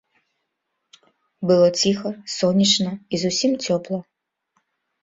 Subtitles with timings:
[1.51, 2.09] Было ціха,
[2.39, 3.99] сонечна і зусім цёпла.